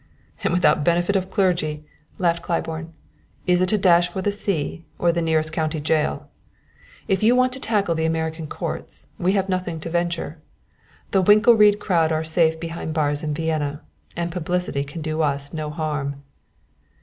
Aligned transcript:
"And 0.43 0.51
without 0.51 0.83
benefit 0.83 1.15
of 1.15 1.29
clergy," 1.29 1.85
laughed 2.17 2.41
Claiborne. 2.41 2.91
"Is 3.45 3.61
it 3.61 3.71
a 3.71 3.77
dash 3.77 4.09
for 4.11 4.23
the 4.23 4.31
sea, 4.31 4.83
or 4.97 5.11
the 5.11 5.21
nearest 5.21 5.53
county 5.53 5.79
jail? 5.79 6.27
If 7.07 7.21
you 7.21 7.35
want 7.35 7.53
to 7.53 7.59
tackle 7.59 7.93
the 7.93 8.05
American 8.05 8.47
courts, 8.47 9.09
we 9.19 9.33
have 9.33 9.47
nothing 9.47 9.79
to 9.81 9.91
venture. 9.91 10.39
The 11.11 11.21
Winkelried 11.21 11.77
crowd 11.79 12.11
are 12.11 12.23
safe 12.23 12.59
behind 12.59 12.89
the 12.89 12.93
bars 12.93 13.21
in 13.21 13.35
Vienna, 13.35 13.83
and 14.17 14.31
publicity 14.31 14.83
can 14.83 15.03
do 15.03 15.21
us 15.21 15.53
no 15.53 15.69
harm." 15.69 16.23